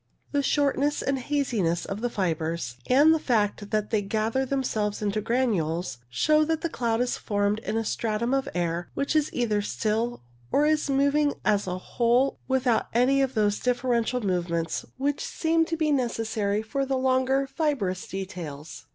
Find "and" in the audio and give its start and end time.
1.03-1.19, 2.87-3.13